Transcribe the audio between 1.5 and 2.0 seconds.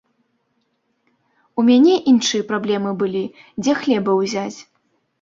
У мяне